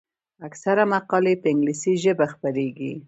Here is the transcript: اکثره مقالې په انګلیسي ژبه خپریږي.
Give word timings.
اکثره 0.47 0.83
مقالې 0.93 1.33
په 1.41 1.47
انګلیسي 1.53 1.93
ژبه 2.03 2.25
خپریږي. 2.33 2.93